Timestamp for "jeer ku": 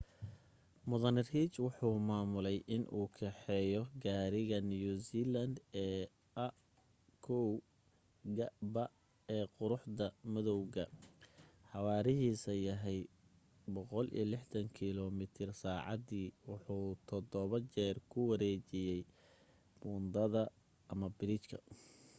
17.73-18.19